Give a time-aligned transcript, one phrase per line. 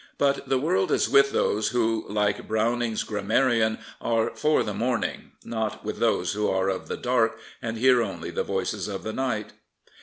[0.17, 5.85] But the world is with those who, like Browning's Grammarian, are" for the morning," not
[5.85, 9.51] with those who are of the dark and hear only the voices of the night.